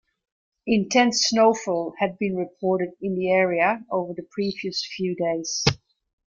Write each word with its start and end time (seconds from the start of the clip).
Intense 0.65 1.27
snowfall 1.27 1.93
had 1.99 2.17
been 2.17 2.35
reported 2.35 2.93
in 3.03 3.13
the 3.13 3.29
area 3.29 3.85
over 3.91 4.15
the 4.15 4.27
previous 4.31 4.83
few 4.83 5.13
days. 5.15 5.63